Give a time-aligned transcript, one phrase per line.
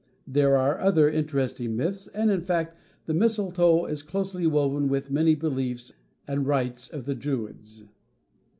[0.25, 5.35] There are other interesting myths; and, in fact, the mistletoe is closely woven with many
[5.35, 5.93] beliefs
[6.27, 7.85] and rites of the Druids.